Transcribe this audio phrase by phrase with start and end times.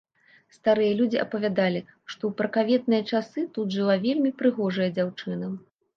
[0.55, 5.53] Старыя людзі апавядалі, што ў пракаветныя часы тут жыла вельмі прыгожая дзяўчына.